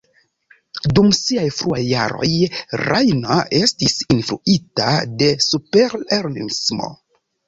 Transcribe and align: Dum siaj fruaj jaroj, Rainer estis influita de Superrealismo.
Dum 0.99 1.09
siaj 1.15 1.43
fruaj 1.57 1.81
jaroj, 1.89 2.29
Rainer 2.81 3.41
estis 3.57 3.95
influita 4.15 4.87
de 5.21 5.29
Superrealismo. 5.49 6.89